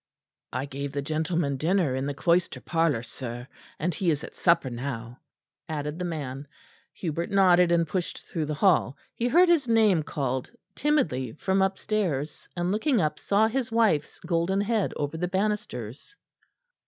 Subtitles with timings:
[0.51, 4.71] "I gave the gentleman dinner in the cloister parlour, sir; and he is at supper
[4.71, 5.19] now,"
[5.69, 6.47] added the man.
[6.93, 8.97] Hubert nodded and pushed through the hall.
[9.13, 14.61] He heard his name called timidly from upstairs, and looking up saw his wife's golden
[14.61, 16.15] head over the banisters.